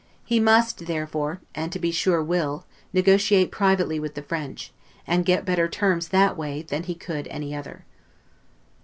He 0.25 0.39
must 0.39 0.87
therefore, 0.87 1.41
and 1.53 1.71
to 1.71 1.77
be 1.77 1.91
sure 1.91 2.23
will, 2.23 2.65
negotiate 2.91 3.51
privately 3.51 3.99
with 3.99 4.15
the 4.15 4.23
French, 4.23 4.73
and 5.05 5.23
get 5.23 5.45
better 5.45 5.67
terms 5.67 6.07
that 6.07 6.35
way 6.35 6.63
than 6.63 6.81
he 6.85 6.95
could 6.95 7.27
any 7.27 7.53
other. 7.53 7.85